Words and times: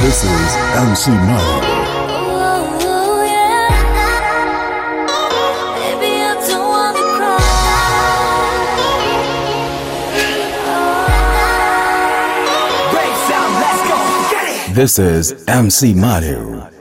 This 0.00 0.24
is 0.24 0.56
MC 0.74 1.10
Money. 1.10 1.82
This 14.74 14.98
is 14.98 15.44
MC 15.46 15.92
Madu. 15.92 16.71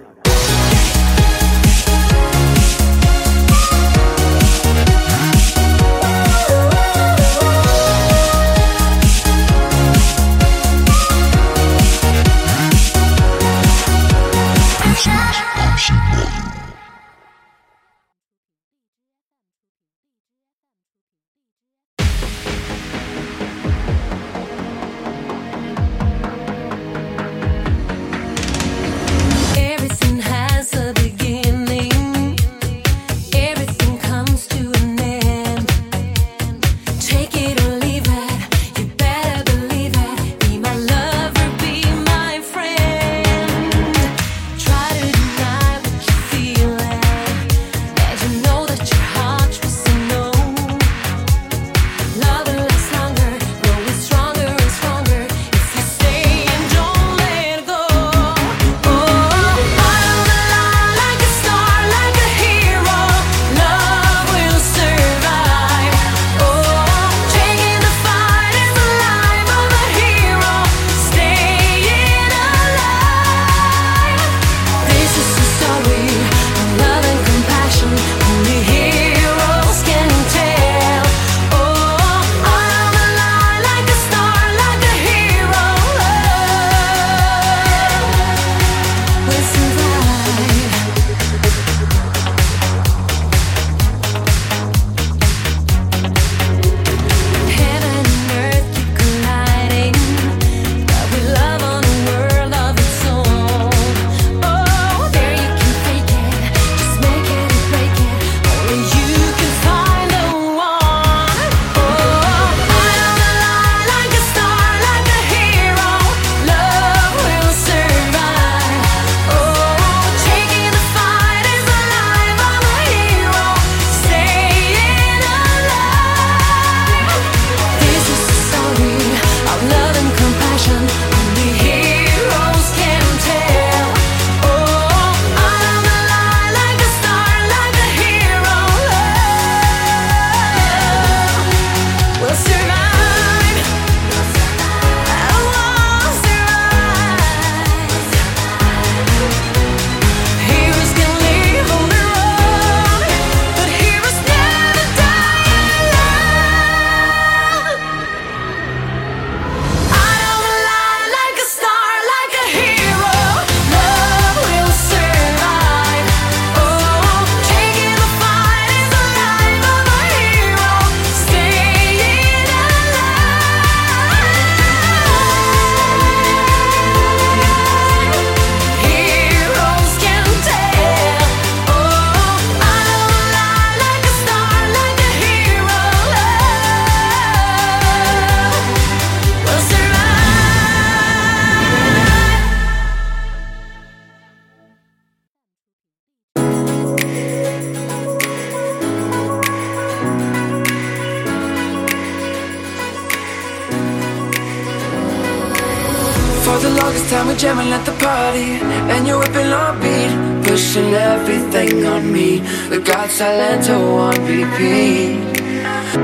The 212.70 212.80
God 212.80 213.10
silent 213.10 213.70
on 213.70 214.16
repeat. 214.26 215.32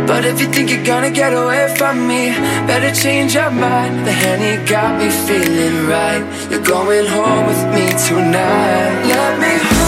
But 0.05 0.25
if 0.25 0.39
you 0.41 0.47
think 0.47 0.69
you're 0.69 0.83
gonna 0.83 1.11
get 1.11 1.33
away 1.33 1.73
from 1.77 2.07
me 2.07 2.29
Better 2.67 2.93
change 2.93 3.33
your 3.33 3.49
mind. 3.49 4.05
The 4.05 4.11
Henny 4.11 4.63
got 4.67 4.99
me 4.99 5.09
feeling 5.09 5.87
right. 5.87 6.21
You're 6.51 6.61
going 6.61 7.07
home 7.07 7.47
with 7.47 7.63
me 7.73 7.87
tonight. 8.07 9.05
Let 9.07 9.39
me 9.39 9.57
hold 9.63 9.86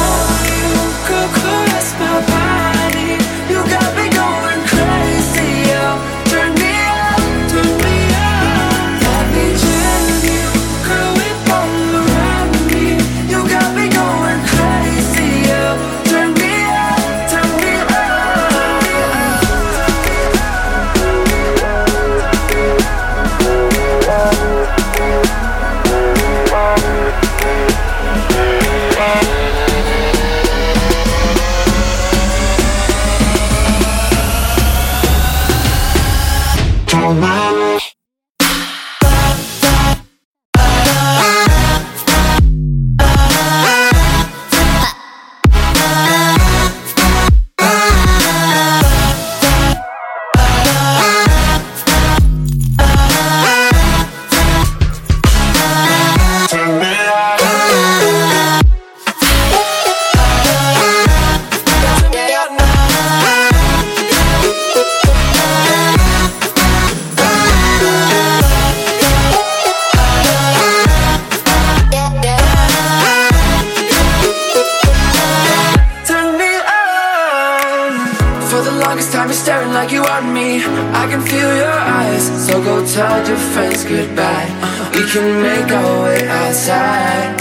told 83.00 83.28
your 83.28 83.38
friends 83.54 83.84
goodbye. 83.86 84.50
We 84.94 85.04
can 85.12 85.42
make 85.42 85.72
our 85.72 86.04
way 86.04 86.28
outside. 86.28 87.38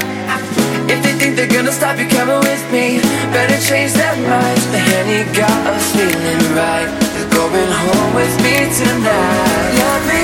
If 0.92 1.02
they 1.02 1.14
think 1.18 1.36
they're 1.36 1.48
gonna 1.48 1.72
stop 1.72 1.98
you 1.98 2.06
coming 2.08 2.40
with 2.50 2.64
me, 2.70 3.00
better 3.32 3.58
change 3.68 3.92
their 3.94 4.16
minds. 4.28 4.64
The 4.72 4.78
Henny 4.78 5.20
got 5.32 5.66
us 5.72 5.86
feeling 5.96 6.44
right. 6.54 6.88
They're 7.14 7.32
going 7.38 7.72
home 7.82 8.14
with 8.14 8.34
me 8.44 8.56
tonight. 8.80 10.17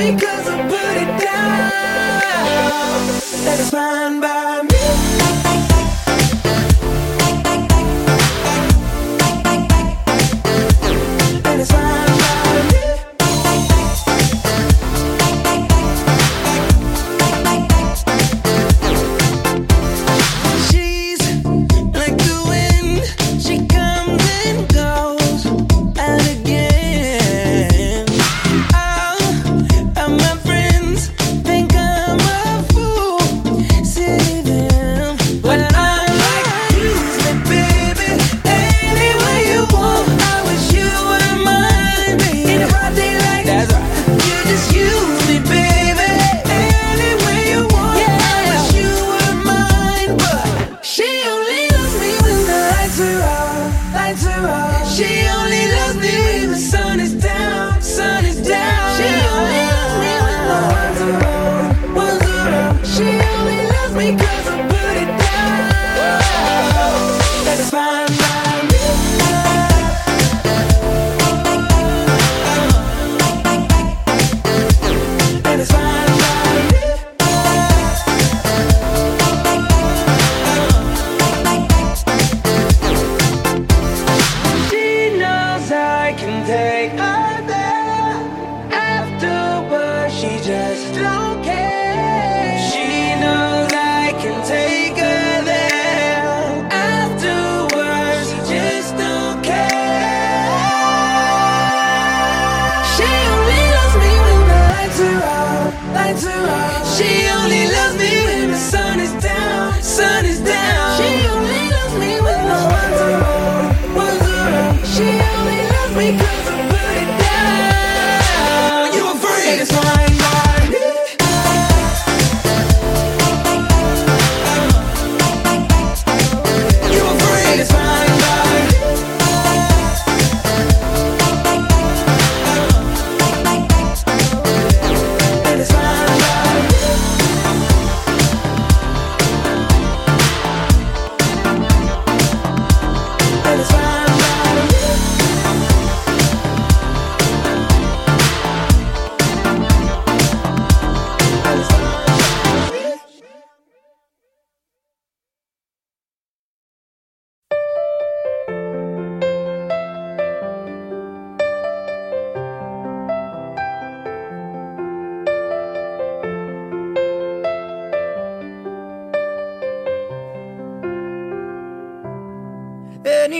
me 0.00 0.12
cause 0.18 0.48
I 0.48 0.56
put 0.74 0.94
it 1.04 1.12
down. 1.24 1.70
That 3.44 3.58
is 3.60 3.70
fine 3.70 4.20
by 4.20 4.49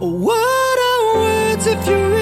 What 0.00 0.78
are 0.78 1.14
words 1.14 1.66
if 1.66 1.86
you 1.86 2.19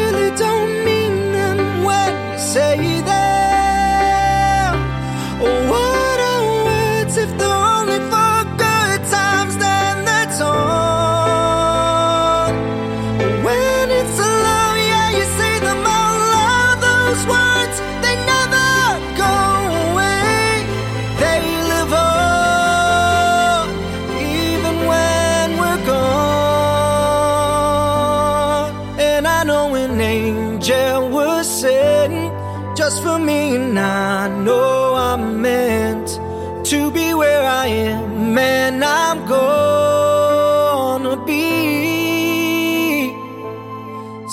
just 32.88 33.02
for 33.02 33.18
me, 33.18 33.54
and 33.54 33.78
I 33.78 34.28
know 34.44 34.94
I'm 34.94 35.42
meant 35.42 36.08
to 36.70 36.90
be 36.90 37.12
where 37.12 37.44
I 37.46 37.66
am, 37.66 38.38
and 38.38 38.82
I'm 38.82 39.26
gonna 39.26 41.16
be 41.32 41.48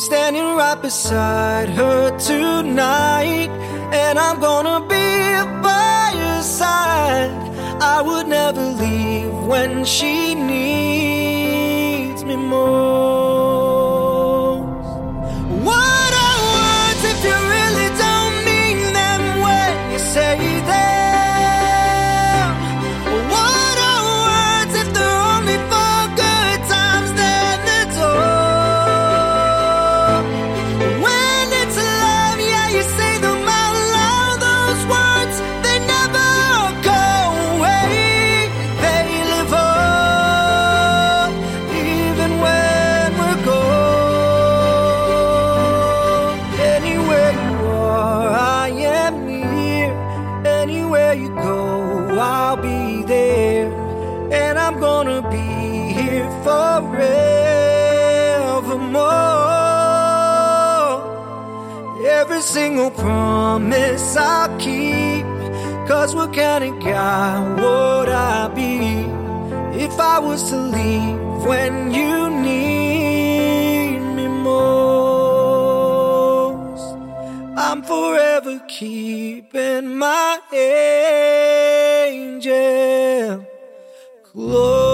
standing 0.05 0.47
right 0.61 0.81
beside 0.81 1.67
her 1.79 2.17
tonight, 2.17 3.51
and 4.03 4.17
I'm 4.17 4.39
gonna 4.39 4.79
be 4.95 5.07
by 5.67 6.13
her 6.23 6.41
side. 6.41 7.35
I 7.93 8.01
would 8.07 8.27
never 8.39 8.65
leave 8.83 9.33
when 9.51 9.83
she 9.83 10.33
needs 10.33 12.23
me 12.23 12.37
most. 12.37 13.14
I'm 54.75 54.81
gonna 54.81 55.21
be 55.31 55.37
here 55.93 56.29
forevermore. 56.43 56.99
Every 62.05 62.41
single 62.41 62.91
promise 62.91 64.17
I'll 64.17 64.49
keep. 64.59 65.23
Cause 65.87 66.13
what 66.13 66.33
kind 66.33 66.65
of 66.65 66.77
guy 66.83 67.39
would 67.55 68.09
I 68.09 68.49
be 68.49 69.05
if 69.81 69.97
I 69.97 70.19
was 70.19 70.49
to 70.49 70.57
leave 70.57 71.45
when 71.47 71.93
you 71.93 72.29
need 72.29 73.99
me 74.17 74.27
most? 74.27 75.37
I'm 77.55 77.81
forever 77.81 78.59
keeping 78.67 79.95
my 79.95 80.41
angel 82.11 82.35
close. 84.35 84.84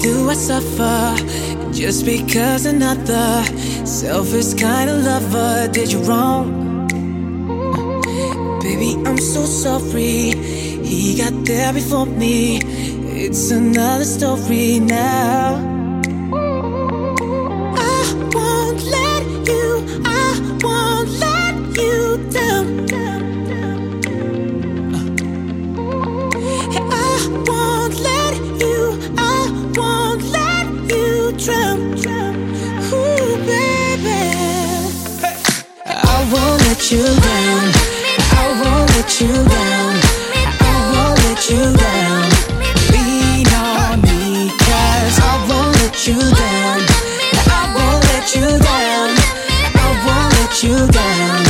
Do 0.00 0.30
I 0.30 0.34
suffer 0.34 1.16
just 1.72 2.04
because 2.04 2.66
another 2.66 3.44
selfish 3.84 4.54
kind 4.54 4.90
of 4.90 5.04
lover 5.04 5.68
did 5.72 5.92
you 5.92 6.00
wrong? 6.00 6.86
Baby, 8.62 8.96
I'm 9.06 9.18
so 9.18 9.44
sorry. 9.44 10.32
He 10.84 11.16
got 11.16 11.44
there 11.44 11.72
before 11.72 12.06
me. 12.06 12.60
It's 13.24 13.50
another 13.50 14.04
story 14.04 14.80
now. 14.80 15.73
You 36.94 37.02
down. 37.02 37.64
I 38.38 38.44
won't 38.62 38.86
let 38.94 39.20
you 39.20 39.34
down. 39.34 39.92
I 40.62 40.74
won't 40.92 41.18
let 41.26 41.42
you 41.50 41.62
down. 41.84 42.22
Lean 42.94 43.48
on 43.66 44.00
me, 44.06 44.54
cause 44.62 45.16
I 45.18 45.34
won't 45.48 45.74
let 45.82 46.06
you 46.06 46.18
down. 46.42 46.78
I 47.50 47.62
won't 47.74 48.00
let 48.12 48.26
you 48.36 48.46
down. 48.70 49.08
I 49.82 49.88
won't 50.06 50.30
let 50.38 50.54
you 50.62 50.76
down. 51.00 51.42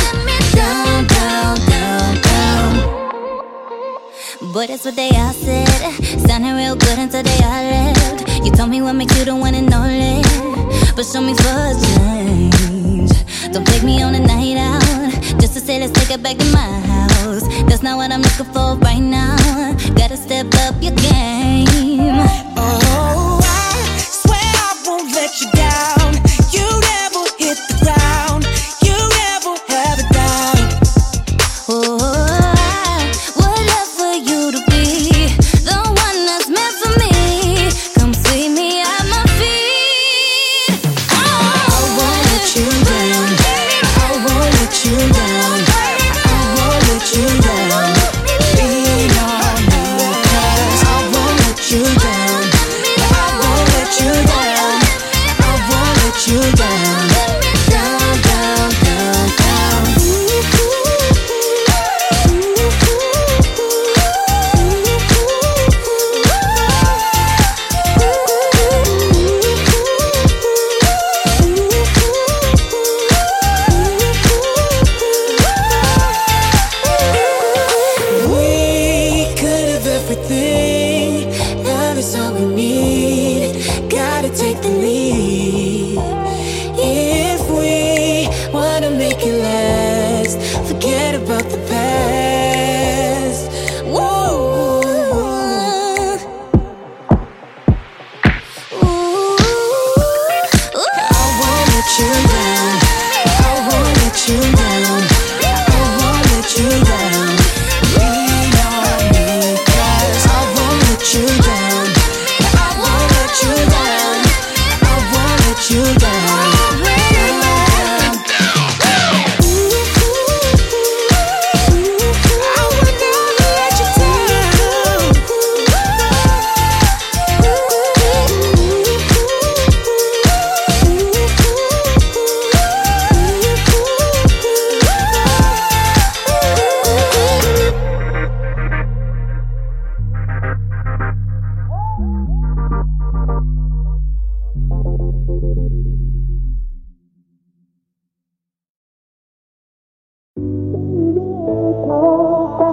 Down, 0.59 1.07
down, 1.13 1.55
down, 1.73 2.11
down. 2.29 2.73
But 4.55 4.69
that's 4.69 4.85
what 4.87 4.97
they 4.97 5.11
all 5.11 5.35
said. 5.35 5.69
Sounding 6.27 6.57
real 6.57 6.77
good 6.77 6.99
until 6.99 7.23
they 7.23 7.41
all 7.45 7.65
left. 7.75 8.29
You 8.45 8.51
told 8.53 8.71
me 8.71 8.81
what 8.81 8.95
makes 8.95 9.15
you 9.19 9.27
the 9.27 9.37
one 9.37 9.55
and 9.55 9.73
only. 9.75 10.23
But 10.97 11.05
show 11.05 11.21
me 11.21 11.35
for 11.35 11.53
a 11.69 11.75
change. 11.85 13.13
Don't 13.53 13.67
take 13.67 13.83
me 13.83 14.03
on 14.03 14.15
a 14.15 14.21
night 14.21 14.57
out. 14.57 14.84
Say, 15.65 15.81
let's 15.81 15.93
take 15.93 16.11
it 16.11 16.23
back 16.23 16.37
to 16.37 16.45
my 16.53 16.59
house. 16.59 17.49
That's 17.67 17.83
not 17.83 17.97
what 17.97 18.13
I'm 18.13 18.21
looking 18.21 18.53
for 18.53 18.77
right 18.85 19.01
now. 19.01 19.35
Gotta 19.97 20.15
step 20.15 20.53
up 20.57 20.75
your 20.83 20.93
game. 20.93 22.44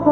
You 0.01 0.07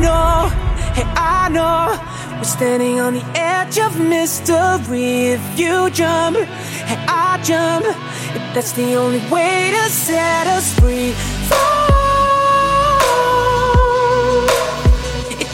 know, 0.00 0.50
hey, 0.94 1.04
I 1.14 1.48
know, 1.52 1.96
we're 2.36 2.42
standing 2.42 2.98
on 2.98 3.14
the 3.14 3.24
edge 3.36 3.78
of 3.78 4.00
mystery. 4.00 5.28
If 5.28 5.40
you 5.56 5.90
jump, 5.90 6.38
hey, 6.38 7.04
I 7.06 7.40
jump. 7.44 7.86
If 7.86 8.52
that's 8.52 8.72
the 8.72 8.96
only 8.96 9.20
way 9.30 9.70
to 9.70 9.88
set 9.90 10.48
us 10.48 10.74
free. 10.80 11.12
Fall. 11.46 11.78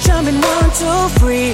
Jumping 0.05 0.40
one, 0.40 0.70
two, 0.81 1.09
three. 1.18 1.53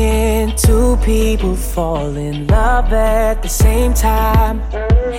Can 0.00 0.56
two 0.56 0.96
people 1.04 1.54
fall 1.54 2.16
in 2.16 2.46
love 2.46 2.90
at 2.92 3.42
the 3.42 3.48
same 3.48 3.92
time? 3.92 4.56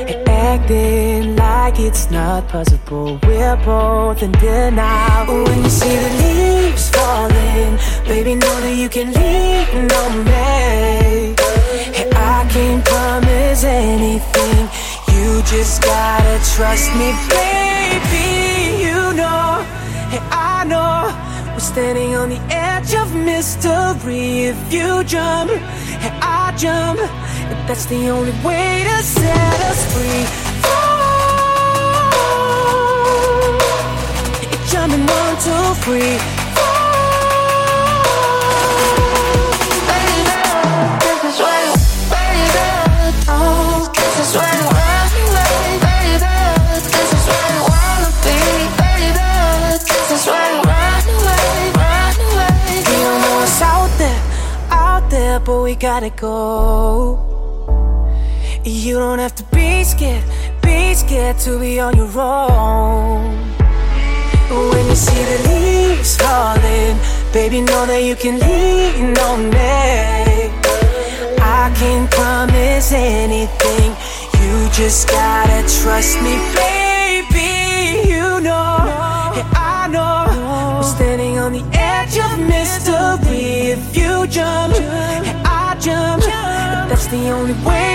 And 0.09 0.27
acting 0.27 1.35
like 1.35 1.79
it's 1.79 2.09
not 2.09 2.47
possible. 2.47 3.19
We're 3.27 3.59
both 3.63 4.23
in 4.23 4.31
denial. 4.31 5.43
When 5.45 5.59
you 5.65 5.69
see 5.69 5.95
the 6.03 6.11
leaves 6.21 6.89
falling, 6.95 7.73
baby, 8.11 8.33
know 8.43 8.57
that 8.65 8.75
you 8.83 8.89
can 8.95 9.07
lean 9.17 9.91
on 10.01 10.13
me. 10.31 11.35
And 11.99 12.09
I 12.35 12.39
can't 12.53 12.83
promise 12.91 13.63
anything. 13.63 14.61
You 15.13 15.27
just 15.53 15.75
gotta 15.83 16.35
trust 16.55 16.87
me, 16.99 17.09
baby. 17.35 18.29
You 18.85 18.99
know, 19.19 19.47
and 20.15 20.23
I 20.31 20.63
know. 20.69 20.80
Standing 21.61 22.15
on 22.15 22.29
the 22.29 22.39
edge 22.49 22.93
of 22.95 23.13
mystery. 23.15 24.45
If 24.45 24.73
you 24.73 25.03
jump, 25.05 25.51
and 25.51 26.13
I 26.21 26.53
jump, 26.57 26.99
if 26.99 27.67
that's 27.67 27.85
the 27.85 28.09
only 28.09 28.33
way 28.43 28.83
to 28.83 29.03
set 29.03 29.61
us 29.69 29.85
free. 29.93 30.25
Fall. 30.63 31.21
It's 34.51 34.71
jumping 34.71 35.05
one, 35.05 35.37
two, 35.37 35.73
three. 35.85 36.17
This 43.93 44.29
is 44.29 44.35
where 44.35 44.70
there, 55.31 55.39
but 55.39 55.61
we 55.63 55.75
gotta 55.75 56.09
go. 56.09 56.35
You 58.63 58.95
don't 58.99 59.19
have 59.19 59.35
to 59.35 59.45
be 59.55 59.83
scared, 59.83 60.23
be 60.61 60.93
scared 60.93 61.37
to 61.45 61.59
be 61.59 61.79
on 61.79 61.95
your 61.95 62.11
own. 62.19 63.37
When 64.71 64.85
you 64.91 64.97
see 65.05 65.23
the 65.31 65.37
leaves 65.49 66.17
falling, 66.17 66.95
baby, 67.31 67.61
know 67.61 67.85
that 67.91 68.03
you 68.09 68.15
can 68.23 68.35
lean 68.45 69.17
on 69.29 69.39
me. 69.55 69.71
I 71.59 71.63
can't 71.79 72.09
promise 72.11 72.91
anything, 72.91 73.89
you 74.41 74.55
just 74.79 75.09
gotta 75.09 75.59
trust 75.79 76.15
me, 76.25 76.35
baby. 76.61 77.51
You 78.13 78.27
know, 78.47 78.75
and 79.39 79.47
I 79.55 79.87
know, 79.93 80.77
we're 80.77 80.91
standing 80.95 81.39
on 81.39 81.51
the 81.53 81.65
edge 81.73 82.17
of 82.27 82.33
mystery. 82.53 83.71
If 83.75 83.95
you 83.95 84.00
jump, 84.27 84.73
and 84.75 85.47
I 85.47 85.75
jump, 85.79 86.23
that's 86.89 87.07
the 87.07 87.29
only 87.29 87.53
way 87.65 87.90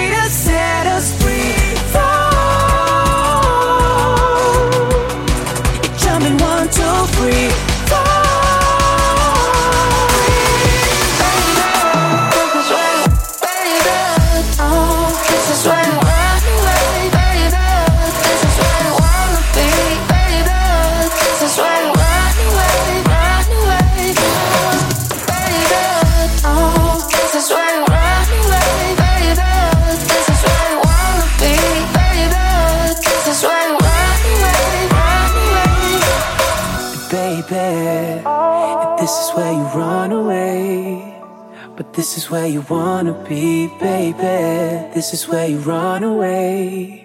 is 42.27 42.31
where 42.33 42.47
you 42.47 42.61
wanna 42.69 43.13
be, 43.29 43.69
baby. 43.79 44.91
This 44.95 45.13
is 45.15 45.29
where 45.29 45.49
you 45.49 45.59
run 45.59 46.03
away. 46.03 47.03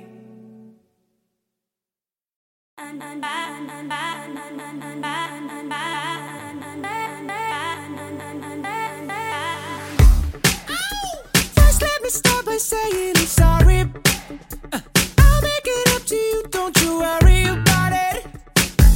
Saying 12.60 13.18
I'm 13.18 13.26
sorry. 13.26 13.80
Uh, 14.72 14.80
I'll 15.18 15.42
make 15.42 15.66
it 15.66 15.96
up 15.96 16.04
to 16.06 16.16
you, 16.16 16.44
don't 16.52 16.80
you 16.82 17.00
worry 17.00 17.44
about 17.46 17.92
it. 17.92 18.28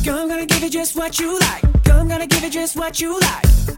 I'm 0.07 0.27
gonna 0.29 0.45
give 0.45 0.61
you 0.61 0.69
just 0.69 0.95
what 0.95 1.19
you 1.19 1.39
like. 1.39 1.63
I'm 1.89 2.07
gonna 2.07 2.27
give 2.27 2.43
you 2.43 2.51
just 2.51 2.75
what 2.75 3.01
you 3.01 3.19
like. 3.19 3.74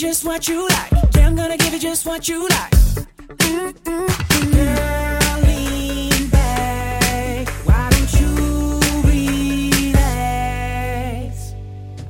just 0.00 0.24
what 0.24 0.48
you 0.48 0.66
like. 0.66 0.90
Yeah, 1.14 1.26
I'm 1.26 1.36
gonna 1.36 1.58
give 1.58 1.74
you 1.74 1.78
just 1.78 2.06
what 2.06 2.26
you 2.26 2.48
like. 2.48 2.70
Mm, 2.70 3.70
mm, 3.84 4.06
mm. 4.08 4.52
Girl, 4.56 5.40
lean 5.46 6.28
back. 6.30 7.48
Why 7.66 7.90
don't 7.90 8.12
you 8.18 8.30
relax? 9.92 10.32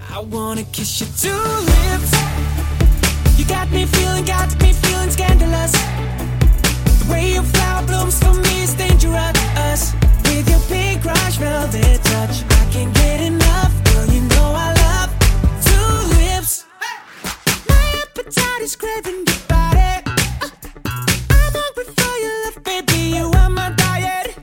I 0.08 0.20
wanna 0.20 0.62
kiss 0.70 1.00
your 1.00 1.10
two 1.18 1.42
lips. 1.72 2.12
You 3.36 3.44
got 3.46 3.68
me 3.72 3.84
feeling, 3.86 4.24
got 4.24 4.48
me 4.62 4.72
feeling 4.72 5.10
scandalous. 5.10 5.72
The 5.72 7.06
way 7.10 7.32
your 7.32 7.42
flower 7.42 7.84
blooms 7.88 8.22
for 8.22 8.34
me 8.34 8.62
is 8.62 8.74
dangerous. 8.74 9.94
With 10.26 10.48
your 10.48 10.60
pink 10.70 11.04
rush 11.04 11.38
velvet 11.38 12.04
touch, 12.04 12.44
I 12.50 12.68
can't 12.70 12.94
get 12.94 13.20
enough. 13.20 13.39
Uh, 18.72 20.48
I'm 21.28 21.52
hungry 21.58 21.84
for 21.96 22.14
your 22.22 22.34
love, 22.44 22.58
baby. 22.62 23.00
You 23.16 23.26
my 23.50 23.70
diet. 23.76 24.38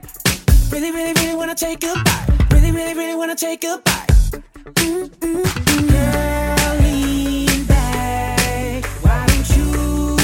Really, 0.69 0.91
really, 0.91 1.13
really 1.13 1.35
wanna 1.35 1.55
take 1.55 1.81
a 1.85 1.93
bite. 2.03 2.27
Really, 2.51 2.71
really, 2.71 2.93
really 2.93 3.15
wanna 3.15 3.37
take 3.37 3.63
a 3.63 3.77
bite. 3.85 4.07
Mm-hmm, 4.75 5.87
girl, 5.87 6.75
lean 6.81 7.65
back. 7.67 8.85
Why 9.01 9.25
don't 9.27 9.49
you 9.55 10.17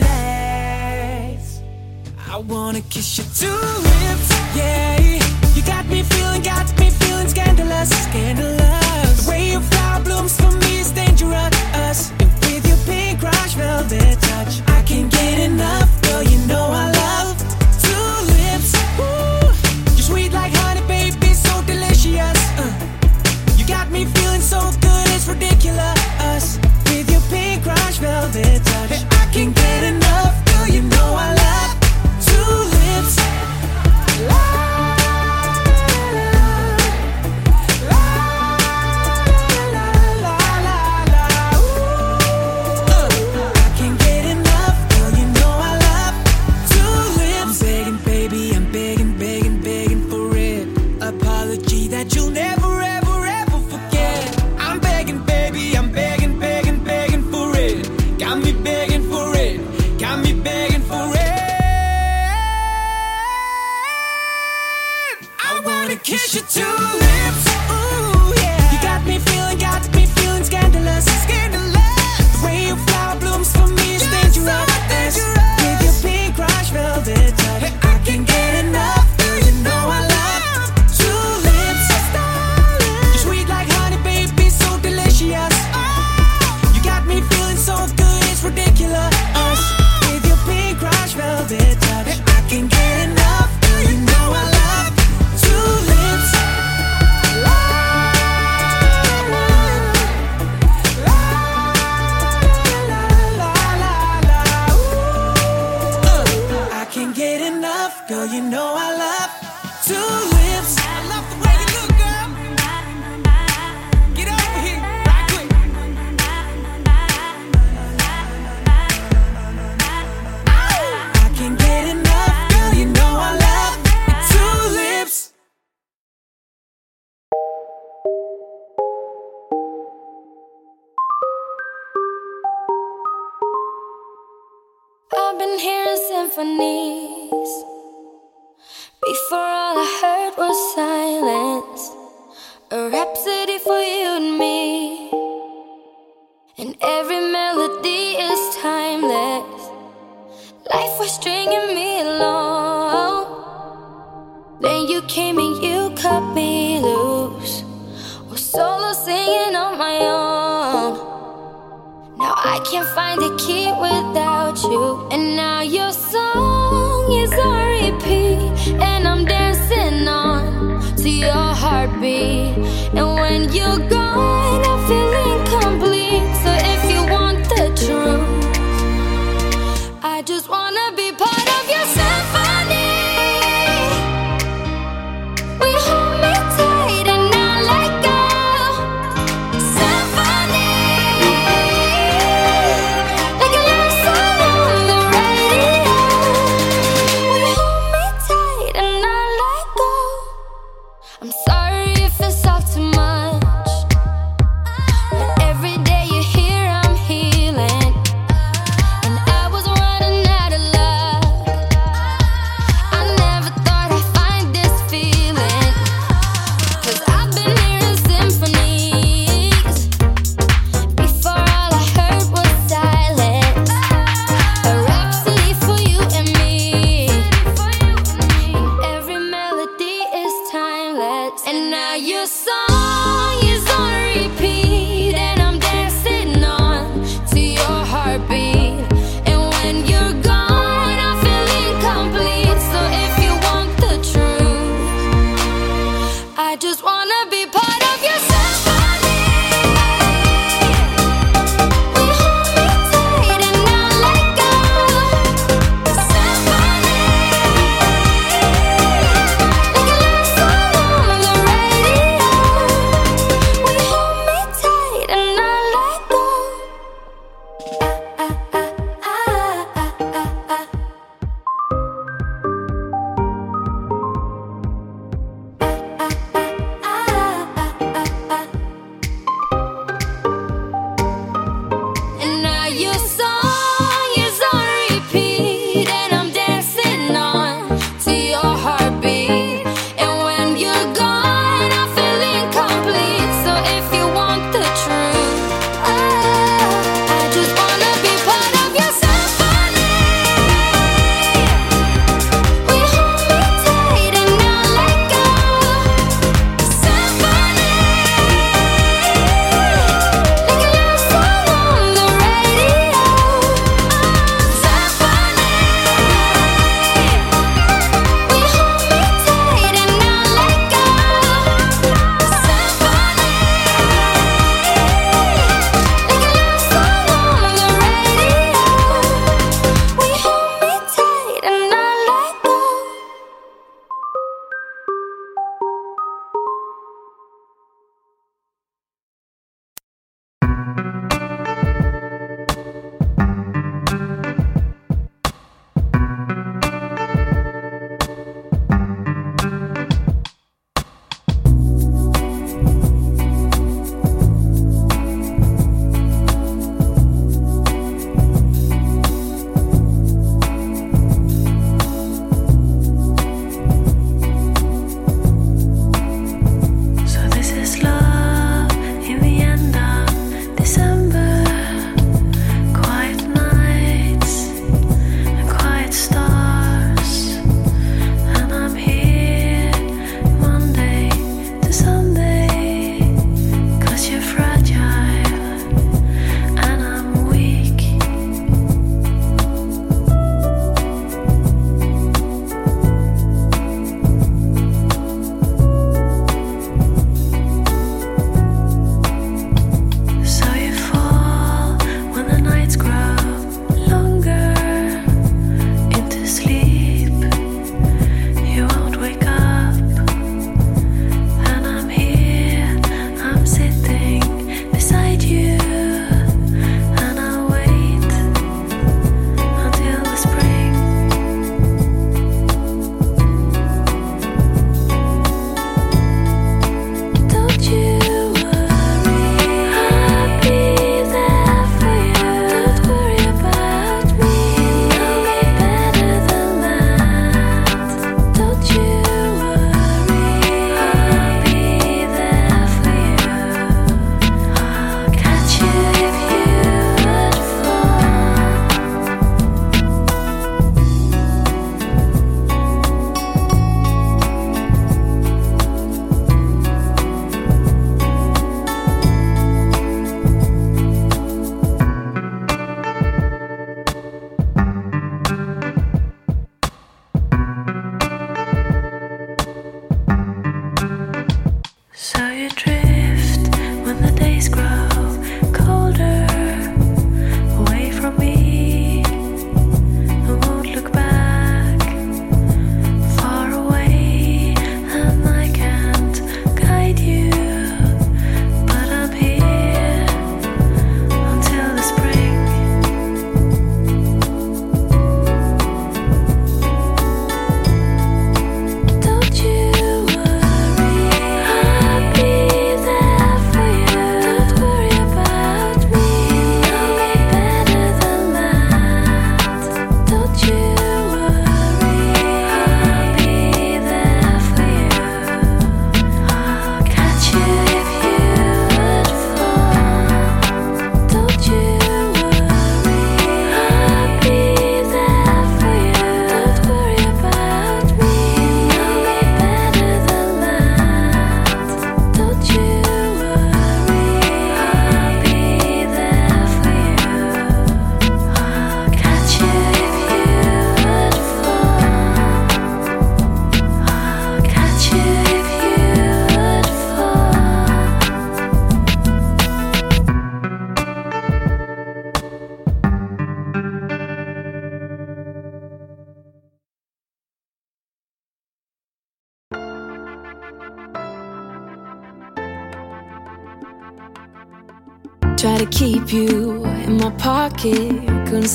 relax? 0.00 0.10
I 2.28 2.38
wanna 2.38 2.80
kiss 2.80 3.18
your 3.18 3.28
two 3.32 3.46
lips, 3.46 4.28
yeah. 4.56 4.98
You 5.54 5.62
got 5.62 5.86
me 5.86 6.02
feeling, 6.02 6.42
got 6.42 6.66
me 6.80 6.90
feeling 6.90 7.28
scandalous, 7.28 7.90
scandalous. 7.90 9.24
The 9.24 9.30
way 9.30 9.52
your 9.52 9.60
flower 9.60 10.02
blooms 10.02 10.36
for 10.36 10.50
me. 10.50 10.67
touch. 13.86 14.60
I 14.66 14.82
can't 14.82 15.10
get 15.10 15.38
enough, 15.38 15.90
girl, 16.02 16.22
you 16.22 16.38
know 16.46 16.66
I 16.70 16.90
love 16.90 17.38
two 17.82 18.10
lips. 18.34 18.74
Ooh, 18.98 20.02
sweet 20.02 20.32
like 20.32 20.52
honey, 20.54 20.80
baby, 20.88 21.32
so 21.32 21.62
delicious. 21.62 22.38
Uh, 22.58 22.72
you 23.56 23.66
got 23.66 23.90
me 23.90 24.04
feeling 24.06 24.40
so 24.40 24.60
good, 24.80 25.06
it's 25.14 25.28
ridiculous. 25.28 26.58
With 26.86 27.10
your 27.10 27.20
pink 27.30 27.62
crushed 27.62 28.00
velvet 28.00 28.67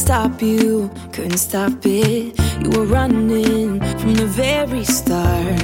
stop 0.03 0.41
you, 0.41 0.91
couldn't 1.13 1.37
stop 1.37 1.85
it. 1.85 2.37
You 2.61 2.69
were 2.71 2.85
running 2.85 3.79
from 3.99 4.15
the 4.15 4.25
very 4.25 4.83
start. 4.83 5.63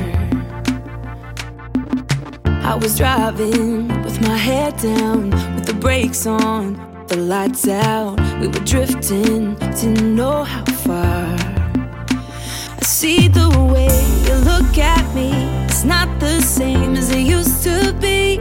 I 2.64 2.76
was 2.82 2.98
driving 2.98 3.90
with 4.06 4.22
my 4.22 4.38
head 4.38 4.78
down, 4.78 5.32
with 5.56 5.66
the 5.66 5.74
brakes 5.74 6.26
on, 6.26 6.64
the 7.08 7.18
lights 7.18 7.68
out. 7.68 8.16
We 8.40 8.48
were 8.48 8.66
drifting, 8.74 9.56
didn't 9.56 10.16
know 10.16 10.46
how 10.46 10.64
far. 10.88 11.26
I 12.80 12.84
see 12.84 13.28
the 13.28 13.50
way 13.74 13.92
you 14.26 14.36
look 14.52 14.78
at 14.78 15.06
me, 15.14 15.32
it's 15.66 15.84
not 15.84 16.08
the 16.22 16.40
same 16.42 16.96
as 16.96 17.12
it 17.12 17.26
used 17.38 17.62
to 17.64 17.94
be. 18.00 18.36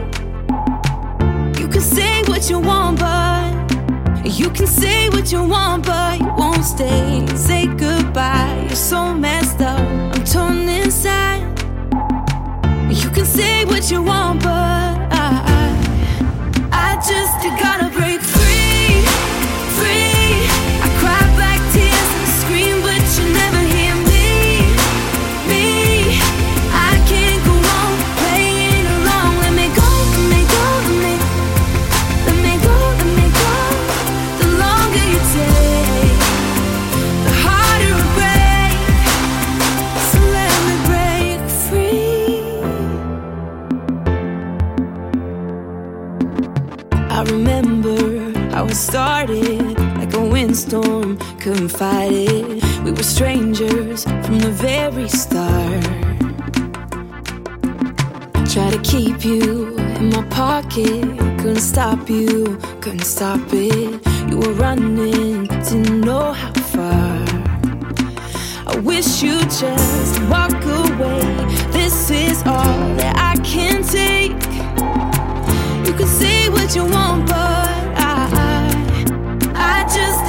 You 1.59 1.67
can 1.67 1.81
say 1.81 2.23
what 2.23 2.49
you 2.49 2.59
want, 2.59 2.99
but 2.99 3.18
you 4.23 4.49
can 4.49 4.67
say 4.67 5.09
what 5.09 5.31
you 5.31 5.43
want, 5.43 5.85
but 5.85 6.19
you 6.19 6.27
won't 6.37 6.63
stay. 6.63 7.25
Say 7.35 7.67
goodbye. 7.67 8.65
You're 8.67 8.75
so 8.75 9.13
messed 9.13 9.61
up. 9.61 9.79
I'm 9.79 10.23
torn 10.23 10.67
inside. 10.69 11.41
You 12.91 13.09
can 13.09 13.25
say 13.25 13.65
what 13.65 13.89
you 13.91 14.01
want, 14.03 14.41
but 14.43 14.49
I, 14.51 15.71
I 16.71 16.95
just 16.95 17.61
gotta 17.61 17.88
and 50.49 50.57
storm 50.57 51.15
confided. 51.37 52.63
We 52.83 52.91
were 52.91 53.03
strangers 53.03 54.03
from 54.03 54.39
the 54.39 54.49
very 54.49 55.07
start. 55.07 55.83
Try 58.49 58.71
to 58.71 58.81
keep 58.83 59.23
you 59.23 59.77
in 59.77 60.09
my 60.09 60.23
pocket, 60.31 61.03
couldn't 61.37 61.61
stop 61.73 62.09
you, 62.09 62.57
couldn't 62.81 63.05
stop 63.05 63.41
it. 63.53 64.01
You 64.27 64.37
were 64.39 64.53
running, 64.53 65.45
didn't 65.45 66.01
know 66.01 66.33
how 66.33 66.53
far. 66.73 67.25
I 68.65 68.75
wish 68.79 69.21
you 69.21 69.39
just 69.41 70.19
walk 70.33 70.63
away. 70.81 71.45
This 71.69 72.09
is 72.09 72.41
all 72.47 72.95
that 72.97 73.15
I 73.17 73.39
can 73.43 73.83
take. 73.83 74.41
You 75.85 75.93
can 75.93 76.07
say 76.07 76.49
what 76.49 76.75
you 76.75 76.85
want, 76.85 77.27
but 77.27 77.35
I, 77.35 78.29
I, 78.33 79.83
I 79.83 79.83
just. 79.83 80.28